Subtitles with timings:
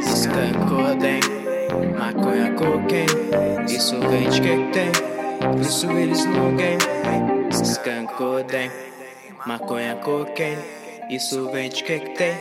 [0.00, 1.20] Scancodem,
[1.98, 3.08] maconha, cocaine
[3.66, 4.92] Isso vende que tem,
[5.56, 6.78] Bruce Willis no game
[7.52, 8.70] Scancodem,
[9.44, 10.62] maconha, cocaine
[11.10, 12.36] Isso vende que tem,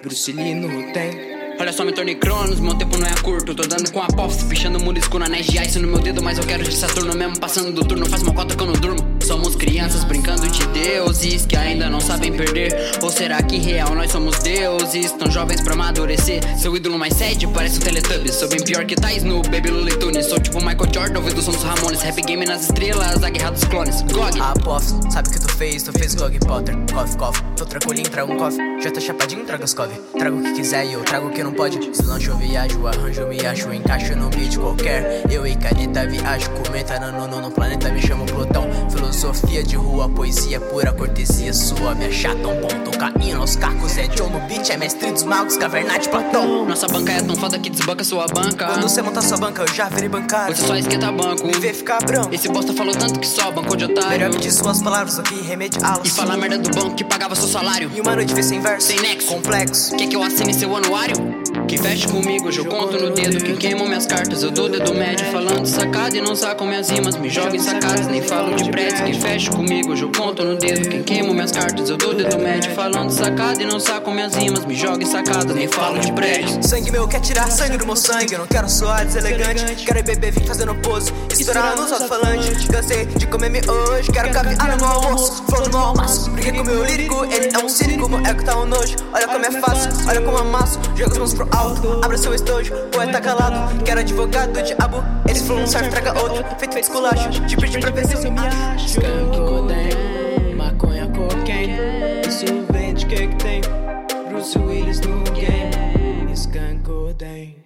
[0.00, 3.54] Bruce Lee no tem Olha só, me tornei cronos, meu tempo não é curto.
[3.54, 6.22] Tô dando com a pof, pichando o mundo escuro, anéis de ice no meu dedo,
[6.22, 7.38] mas eu quero de Saturno mesmo.
[7.38, 9.19] Passando do turno, faz uma cota que eu não durmo.
[9.30, 12.74] Somos crianças brincando de deuses que ainda não sabem perder.
[13.00, 15.12] Ou será que real nós somos deuses?
[15.12, 16.42] Tão jovens pra amadurecer.
[16.58, 18.34] Seu ídolo mais sede parece o Teletubbies.
[18.34, 20.26] Sou bem pior que Tais no Baby Looney Tunes.
[20.26, 22.02] Sou tipo Michael Jordan, ouvindo o som dos Ramones.
[22.02, 24.02] Rap game nas estrelas, a guerra dos clones.
[24.02, 24.40] GOG.
[24.40, 25.84] A POF, sabe o que tu fez?
[25.84, 27.40] Tu fez GOG Potter, cof, cof.
[27.56, 28.56] Tô tranquilinho, trago um cof.
[28.82, 29.94] Já tá chapadinho, traga os cove.
[30.18, 31.78] Trago o que quiser e eu trago o que não pode.
[31.94, 33.72] Se eu viajo, arranjo, me acho.
[33.72, 35.22] Encaixo num beat qualquer.
[35.30, 38.68] Eu e caneta viajo, comenta no, no, no planeta, me chamo Plutão.
[38.90, 41.94] Filosofia de rua, poesia pura, cortesia sua.
[41.94, 43.98] Me achar tão bom, tô caindo aos cacos.
[43.98, 46.64] É John no beat, é mestre dos magos, caverna de Platão.
[46.64, 48.64] Nossa banca é tão foda que desbanca sua banca.
[48.66, 50.56] Quando você monta sua banca, eu já virei bancário.
[50.56, 51.46] Você só esquenta banco.
[51.46, 52.34] Me vê ficar branco.
[52.34, 54.10] Esse bosta falou tanto que só bancou de otário.
[54.10, 56.08] Melhor medir suas palavras do que remediá-las.
[56.08, 57.90] E falar merda do banco que pagava seu salário.
[57.94, 59.28] E uma noite vê sem verso, Sem nexo.
[59.28, 59.96] complexo.
[59.96, 61.39] Quer que eu assine seu anuário?
[61.70, 63.44] Que feche comigo, hoje eu conto no dedo.
[63.44, 65.24] Quem queimou minhas cartas, eu dou dedo médio.
[65.26, 67.14] Falando sacada e não sacam minhas rimas.
[67.14, 69.00] Me joga em sacadas, nem falo de prédios.
[69.02, 70.88] Que feche comigo, hoje eu conto no dedo.
[70.88, 72.74] Quem queimou minhas cartas, eu dou dedo médio.
[72.74, 74.64] Falando sacada e não sacam minhas rimas.
[74.64, 76.66] Me joga em sacadas, nem falo de prédios.
[76.66, 78.32] Sangue meu quer tirar sangue do meu sangue.
[78.32, 79.76] Eu não quero soar deselegante.
[79.76, 81.12] Quero beber, vim fazendo pose.
[81.30, 82.66] Estourar nos alto-falantes.
[82.80, 84.10] Cansei de comer me hoje.
[84.10, 85.42] Quero caviar no meu almoço.
[85.42, 86.30] Do meu almoço.
[86.30, 87.26] Briguei com meu lírico.
[87.26, 88.08] Ele é um cínico.
[88.08, 88.96] Meu ego tá um nojo.
[89.12, 89.90] Olha como é fácil.
[90.08, 90.80] Olha como amasso.
[90.96, 92.00] Joga as mãos pro alto.
[92.02, 92.72] Abra seu estojo.
[92.90, 93.84] Poeta calado.
[93.84, 95.04] Quero advogado do diabo.
[95.28, 96.42] Eles falam um certo, traga outro.
[96.58, 97.28] Feito feito esculacho.
[97.46, 99.00] Te perdi pra ver se eu me acho.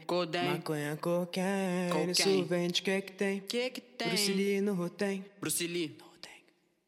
[0.07, 0.45] Codem.
[0.51, 2.43] maconha, cocaine Isso Cocaine.
[2.45, 4.09] vende que que tem, Que que tem?
[4.09, 5.97] Bruce Lee no tem Bruce Lee.